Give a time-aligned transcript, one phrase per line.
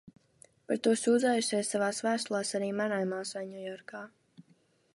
[0.69, 4.03] Par to sūdzējusies savās vēstulēs arī manai māsai Ņujorkā.